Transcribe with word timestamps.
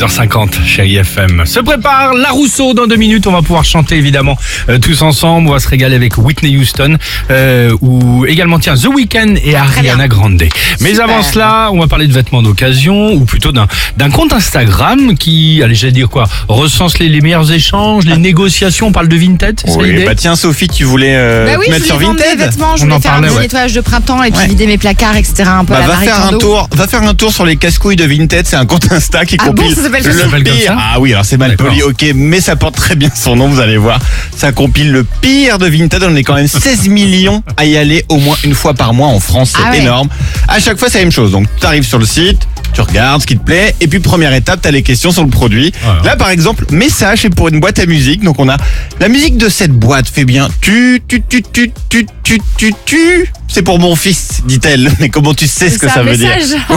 6h50, 0.00 0.64
chérie 0.64 0.96
FM. 0.96 1.42
Se 1.44 1.60
prépare 1.60 2.14
la 2.14 2.30
Rousseau 2.30 2.72
dans 2.72 2.86
deux 2.86 2.96
minutes. 2.96 3.26
On 3.26 3.32
va 3.32 3.42
pouvoir 3.42 3.64
chanter 3.66 3.96
évidemment 3.96 4.38
euh, 4.70 4.78
tous 4.78 5.02
ensemble. 5.02 5.48
On 5.48 5.52
va 5.52 5.58
se 5.58 5.68
régaler 5.68 5.94
avec 5.94 6.16
Whitney 6.16 6.56
Houston 6.56 6.96
euh, 7.30 7.76
ou 7.82 8.24
également 8.24 8.58
tiens 8.58 8.76
The 8.76 8.86
Weeknd 8.86 9.34
et 9.44 9.54
Ariana 9.56 10.08
Grande. 10.08 10.42
Mais 10.80 10.90
Super. 10.90 11.04
avant 11.04 11.22
cela, 11.22 11.68
on 11.72 11.78
va 11.80 11.86
parler 11.86 12.06
de 12.06 12.14
vêtements 12.14 12.40
d'occasion 12.40 13.12
ou 13.12 13.26
plutôt 13.26 13.52
d'un 13.52 13.66
d'un 13.98 14.08
compte 14.10 14.32
Instagram 14.32 15.16
qui, 15.18 15.60
allez, 15.62 15.74
j'allais 15.74 15.92
dire 15.92 16.08
quoi, 16.08 16.24
recense 16.48 16.98
les, 16.98 17.08
les 17.10 17.20
meilleurs 17.20 17.52
échanges, 17.52 18.06
les 18.06 18.16
négociations. 18.16 18.86
On 18.86 18.92
parle 18.92 19.08
de 19.08 19.16
Vinted, 19.16 19.60
c'est 19.62 19.70
ça 19.70 19.76
Oui, 19.78 20.02
bah 20.06 20.14
tiens 20.14 20.34
Sophie, 20.36 20.68
tu 20.68 20.84
voulais 20.84 21.12
euh, 21.14 21.44
Bah 21.46 21.56
oui, 21.58 21.66
te 21.66 21.70
je 21.72 21.72
mettre 21.72 21.94
voulais 21.94 22.04
sur 22.04 22.14
Vinted 22.14 22.38
vêtements, 22.38 22.76
je 22.76 22.82
On 22.82 22.84
voulais 22.86 22.94
en 22.96 23.00
faire 23.00 23.10
un 23.10 23.14
parlait, 23.16 23.28
petit 23.28 23.36
ouais. 23.36 23.42
nettoyage 23.42 23.72
de 23.74 23.80
printemps 23.82 24.22
et 24.22 24.30
puis 24.30 24.40
Ouais. 24.40 24.46
vider 24.46 24.66
mes 24.66 24.78
placards, 24.78 25.16
etc. 25.16 25.42
Un 25.46 25.64
peu 25.66 25.74
Bah, 25.74 25.80
à 25.80 25.86
la 25.86 25.86
va 25.88 25.96
faire 25.98 26.24
un 26.24 26.38
tour, 26.38 26.68
va 26.72 26.86
faire 26.86 27.02
un 27.02 27.12
tour 27.14 27.30
sur 27.32 27.44
les 27.44 27.56
casse-couilles 27.56 27.96
de 27.96 28.04
Vinted, 28.06 28.46
c'est 28.46 28.56
un 28.56 28.64
compte 28.64 28.90
Insta 28.90 29.26
qui 29.26 29.36
Ah 29.38 29.50
bon, 29.50 29.54
compile 29.62 29.76
ça 29.76 29.89
s'appelle. 29.92 30.42
Le 30.42 30.42
pire. 30.42 30.76
Ah 30.78 31.00
oui, 31.00 31.12
alors 31.12 31.24
c'est 31.24 31.36
mal 31.36 31.56
poli, 31.56 31.82
ok, 31.82 32.12
mais 32.14 32.40
ça 32.40 32.56
porte 32.56 32.76
très 32.76 32.96
bien 32.96 33.10
son 33.14 33.36
nom, 33.36 33.48
vous 33.48 33.60
allez 33.60 33.76
voir. 33.76 33.98
Ça 34.36 34.52
compile 34.52 34.92
le 34.92 35.04
pire 35.04 35.58
de 35.58 35.66
Vinted. 35.66 36.02
On 36.02 36.16
est 36.16 36.22
quand 36.22 36.34
même 36.34 36.48
16 36.48 36.88
millions 36.88 37.42
à 37.56 37.64
y 37.64 37.76
aller 37.76 38.04
au 38.08 38.16
moins 38.16 38.36
une 38.44 38.54
fois 38.54 38.74
par 38.74 38.94
mois 38.94 39.08
en 39.08 39.20
France. 39.20 39.52
C'est 39.56 39.62
ah 39.64 39.76
énorme. 39.76 40.08
À 40.48 40.58
chaque 40.60 40.78
fois, 40.78 40.88
c'est 40.88 40.98
la 40.98 41.04
même 41.04 41.12
chose. 41.12 41.32
Donc, 41.32 41.46
tu 41.58 41.66
arrives 41.66 41.84
sur 41.84 41.98
le 41.98 42.06
site, 42.06 42.40
tu 42.72 42.80
regardes 42.80 43.22
ce 43.22 43.26
qui 43.26 43.36
te 43.36 43.44
plaît, 43.44 43.74
et 43.80 43.88
puis 43.88 44.00
première 44.00 44.32
étape, 44.32 44.60
t'as 44.62 44.70
les 44.70 44.82
questions 44.82 45.10
sur 45.10 45.24
le 45.24 45.30
produit. 45.30 45.72
Là, 46.04 46.16
par 46.16 46.30
exemple, 46.30 46.64
message 46.70 47.20
c'est 47.22 47.34
pour 47.34 47.48
une 47.48 47.60
boîte 47.60 47.78
à 47.78 47.86
musique. 47.86 48.22
Donc, 48.22 48.38
on 48.38 48.48
a 48.48 48.56
la 48.98 49.08
musique 49.08 49.36
de 49.36 49.48
cette 49.48 49.72
boîte 49.72 50.08
fait 50.08 50.24
bien 50.24 50.48
tu, 50.60 51.02
tu, 51.06 51.22
tu, 51.22 51.42
tu, 51.42 51.72
tu, 51.88 52.06
tu, 52.22 52.40
tu, 52.56 52.74
tu. 52.84 53.32
C'est 53.50 53.62
pour 53.62 53.78
mon 53.80 53.96
fils, 53.96 54.42
dit-elle. 54.46 54.90
Mais 55.00 55.08
comment 55.08 55.34
tu 55.34 55.46
sais 55.46 55.68
ce 55.68 55.78
que 55.78 55.88
ça 55.88 56.02
veut 56.02 56.16
dire 56.16 56.30
Oui, 56.70 56.76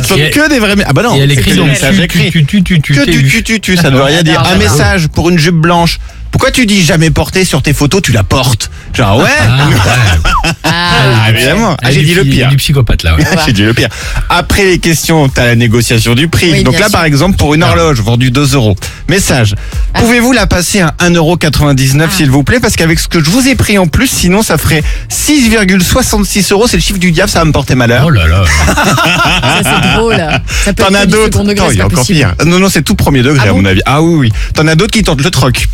que 0.32 0.48
des 0.48 0.58
vrais. 0.58 0.74
Ah 0.84 0.92
bah 0.92 1.02
non, 1.02 1.14
Et 1.14 1.20
elle 1.20 1.30
écrit 1.30 1.52
que 1.52 1.56
donc 1.56 1.68
messages 1.68 1.96
tu, 2.08 2.30
tu, 2.30 2.44
tu, 2.44 2.62
tu, 2.62 2.80
tu, 2.80 2.94
Que 2.94 3.04
t'es 3.04 3.12
tu, 3.12 3.18
vu. 3.18 3.28
tu, 3.28 3.42
tu, 3.44 3.60
tu, 3.60 3.76
ça 3.76 3.90
ne 3.90 3.96
veut 3.96 4.02
rien 4.02 4.22
dire. 4.22 4.42
J'adore, 4.42 4.52
Un 4.52 4.56
message 4.56 5.08
pour 5.08 5.30
une 5.30 5.38
jupe 5.38 5.54
blanche. 5.54 5.98
Pourquoi 6.30 6.50
tu 6.52 6.64
dis 6.66 6.82
jamais 6.84 7.10
porté 7.10 7.44
sur 7.44 7.60
tes 7.62 7.72
photos, 7.72 8.02
tu 8.02 8.12
la 8.12 8.22
portes 8.22 8.70
Genre 8.94 9.18
ouais. 9.18 9.24
Ah, 9.40 9.68
ouais. 9.68 10.50
Ah, 10.64 11.30
évidemment. 11.30 11.76
Ah, 11.82 11.90
j'ai 11.90 12.02
dit 12.02 12.14
le 12.14 12.22
pire. 12.24 12.48
Du 12.48 12.56
psychopathe 12.56 13.02
là. 13.02 13.14
ouais. 13.16 13.24
J'ai 13.46 13.52
dit 13.52 13.62
le 13.62 13.74
pire. 13.74 13.88
Après 14.28 14.64
les 14.64 14.78
questions, 14.78 15.28
t'as 15.28 15.44
la 15.46 15.54
négociation 15.56 16.14
du 16.14 16.28
prix. 16.28 16.50
Oui, 16.52 16.64
Donc 16.64 16.74
là, 16.78 16.86
sûr. 16.88 16.92
par 16.92 17.04
exemple, 17.04 17.36
pour 17.36 17.54
une 17.54 17.62
Ah. 17.62 17.68
horloge 17.70 18.00
vendue 18.00 18.30
2 18.30 18.54
euros. 18.54 18.76
Message. 19.08 19.54
Ah. 19.94 20.00
Pouvez-vous 20.00 20.32
la 20.32 20.46
passer 20.46 20.80
à 20.80 20.94
1,99€ 21.00 22.10
s'il 22.10 22.30
vous 22.30 22.42
plaît? 22.44 22.60
Parce 22.60 22.76
qu'avec 22.76 22.98
ce 22.98 23.08
que 23.08 23.22
je 23.22 23.30
vous 23.30 23.46
ai 23.48 23.54
pris 23.54 23.78
en 23.78 23.86
plus, 23.86 24.06
sinon 24.08 24.42
ça 24.42 24.56
ferait 24.58 24.82
6,66 25.08 26.52
euros. 26.52 26.66
C'est 26.66 26.76
le 26.76 26.82
chiffre 26.82 26.98
du 26.98 27.12
diable, 27.12 27.30
ça 27.30 27.40
va 27.40 27.44
me 27.44 27.52
porter 27.52 27.74
malheur. 27.74 28.04
Oh 28.06 28.10
là 28.10 28.26
là. 28.26 28.44
Ça, 29.62 29.80
c'est 29.82 29.96
drôle. 29.98 30.16
Ça 30.64 30.72
peut 30.72 30.82
T'en 30.84 30.88
être 30.90 30.96
as 30.96 31.06
d'autres. 31.06 31.24
second 31.38 31.44
degré, 31.44 31.66
Attends, 31.66 31.68
c'est 31.70 31.74
il 31.74 31.78
y 31.78 31.80
a 31.80 31.84
pas 31.84 31.86
encore 31.86 31.98
possible. 32.00 32.18
pire. 32.36 32.46
Non, 32.46 32.58
non, 32.58 32.68
c'est 32.68 32.82
tout 32.82 32.94
premier 32.94 33.22
degré 33.22 33.42
Ah 33.46 33.50
à 33.50 33.52
bon? 33.52 33.58
mon 33.62 33.64
avis. 33.66 33.80
Ah 33.86 34.02
oui, 34.02 34.14
oui. 34.14 34.32
T'en 34.54 34.66
as 34.68 34.74
d'autres 34.74 34.92
qui 34.92 35.02
tentent 35.02 35.22
le 35.22 35.30
troc. 35.30 35.66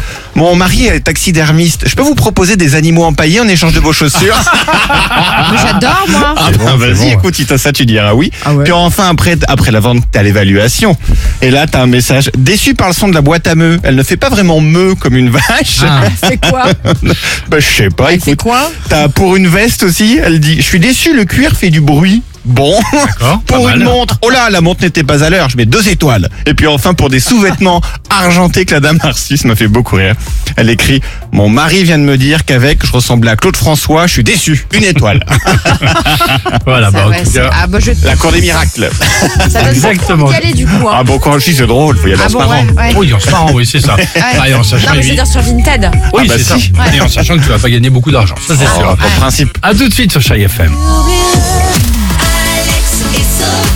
Mon 0.47 0.55
mari 0.55 0.87
est 0.87 1.01
taxidermiste. 1.01 1.89
Je 1.89 1.97
peux 1.97 2.05
vous 2.05 2.15
proposer 2.15 2.55
des 2.55 2.77
animaux 2.77 3.03
empaillés 3.03 3.41
en 3.41 3.49
échange 3.49 3.73
de 3.73 3.81
vos 3.81 3.93
chaussures? 3.93 4.37
J'adore, 5.61 6.07
moi. 6.09 6.35
Ah 6.37 6.51
bon, 6.53 6.65
bah, 6.65 6.71
c'est 6.79 6.93
vas-y, 6.93 7.11
bon, 7.11 7.19
écoute, 7.19 7.35
si 7.35 7.47
t'as 7.47 7.59
ça, 7.59 7.73
tu 7.73 7.85
diras 7.85 8.15
oui. 8.15 8.31
Ah 8.45 8.55
ouais. 8.55 8.63
Puis 8.63 8.73
enfin, 8.73 9.09
après, 9.09 9.37
après 9.49 9.73
la 9.73 9.81
vente, 9.81 10.05
t'as 10.13 10.23
l'évaluation. 10.23 10.97
Et 11.43 11.51
là, 11.51 11.67
t'as 11.67 11.83
un 11.83 11.89
message. 11.89 12.31
Déçu 12.39 12.75
par 12.75 12.87
le 12.87 12.95
son 12.95 13.09
de 13.09 13.15
la 13.15 13.23
boîte 13.23 13.49
à 13.49 13.57
meux. 13.57 13.81
Elle 13.83 13.97
ne 13.97 14.05
fait 14.05 14.17
pas 14.17 14.29
vraiment 14.29 14.61
meux 14.61 14.95
comme 14.95 15.17
une 15.17 15.31
vache. 15.31 15.81
Ah. 15.83 16.03
C'est 16.23 16.41
quoi? 16.49 16.67
Bah, 17.49 17.59
je 17.59 17.67
sais 17.67 17.91
pas, 17.91 18.13
écoute. 18.13 18.41
quoi? 18.41 18.71
T'as 18.89 19.09
pour 19.09 19.35
une 19.35 19.49
veste 19.49 19.83
aussi, 19.83 20.21
elle 20.23 20.39
dit, 20.39 20.59
je 20.59 20.63
suis 20.63 20.79
déçu, 20.79 21.13
le 21.13 21.25
cuir 21.25 21.57
fait 21.57 21.71
du 21.71 21.81
bruit. 21.81 22.23
Bon. 22.47 22.79
Pour 23.47 23.65
mal. 23.67 23.79
une 23.79 23.85
montre, 23.85 24.19
oh 24.23 24.31
là, 24.31 24.51
la 24.51 24.61
montre 24.61 24.83
n'était 24.83 25.03
pas 25.03 25.25
à 25.25 25.31
l'heure, 25.31 25.51
je 25.51 25.57
mets 25.57 25.67
deux 25.67 25.89
étoiles. 25.89 26.29
Et 26.47 26.55
puis 26.55 26.67
enfin, 26.67 26.95
pour 26.95 27.11
des 27.11 27.21
sous-vêtements 27.21 27.81
argentés 28.11 28.65
que 28.65 28.75
la 28.75 28.81
dame 28.81 28.99
a 29.03 29.11
reçus, 29.11 29.37
ça 29.37 29.49
m'a 29.49 29.57
fait 29.57 29.67
beaucoup 29.69 29.97
rire. 29.97 30.15
Elle 30.57 30.71
écrit, 30.71 31.01
mon 31.33 31.49
mari 31.49 31.83
vient 31.85 31.99
de 31.99 32.05
me 32.05 32.17
dire 32.17 32.45
qu'avec, 32.45 32.87
je 32.87 32.93
ressemblais 32.93 33.31
à 33.33 33.37
Claude 33.37 33.57
François, 33.57 34.07
je 34.07 34.13
suis 34.13 34.25
déçu. 34.25 34.67
Une 34.73 34.85
étoile. 34.85 35.25
Voilà, 36.65 36.91
bah, 36.91 36.99
Ça, 37.01 37.07
en 37.07 37.11
ouais, 37.11 37.23
tout 37.25 37.31
c'est- 37.31 37.39
cas. 37.41 37.51
Ah, 37.53 37.67
bah, 37.67 37.79
je... 37.81 37.93
La 38.05 38.17
cour 38.17 38.33
des 38.33 38.41
miracles. 38.41 38.89
Ça 39.51 39.63
donne 39.63 39.69
Exactement. 39.73 40.25
envie 40.27 40.37
aller, 40.37 40.53
du 40.55 40.67
coup. 40.67 40.89
Ah 40.91 40.99
Hein. 41.01 41.05
bon, 41.05 41.19
quand 41.19 41.39
je 41.39 41.45
dis 41.51 41.57
c'est 41.57 41.67
drôle, 41.67 41.97
faut 41.97 42.07
y 42.09 42.13
aller 42.13 42.21
Ah 42.23 42.27
en 42.27 42.29
se 42.29 42.33
bon, 42.35 42.41
ouais, 42.41 42.67
ouais. 42.77 42.93
Oui, 42.97 43.13
en 43.13 43.21
se 43.21 43.31
marrant, 43.31 43.53
oui, 43.53 43.67
c'est 43.67 43.81
ça. 43.81 43.97
Ah, 44.39 44.49
et 44.49 44.55
en 44.55 44.63
sachant, 44.63 44.89
Non, 44.89 44.93
mais 44.97 45.03
je 45.03 45.07
veux 45.07 45.11
oui, 45.11 45.17
dire 45.17 45.27
sur 45.27 45.41
Vinted. 45.43 45.91
oui, 46.15 46.23
Ah 46.25 46.29
bah 46.29 46.35
c'est 46.39 46.43
ça. 46.45 46.59
si. 46.59 46.73
Et 46.95 47.01
en 47.01 47.09
sachant 47.09 47.37
que 47.37 47.43
tu 47.43 47.49
vas 47.49 47.59
pas 47.59 47.69
gagner 47.71 47.91
beaucoup 47.91 48.11
d'argent, 48.11 48.35
ça 48.47 48.55
c'est 48.59 48.65
Ah, 48.67 48.79
sûr. 48.79 48.97
pour 48.97 49.09
principe. 49.11 49.59
À 49.63 49.75
tout 49.75 49.89
de 49.89 49.93
suite 49.95 50.11
sur 50.13 50.21
Chai 50.23 50.41
FM. 50.43 50.73
It's 53.15 53.39
so 53.39 53.76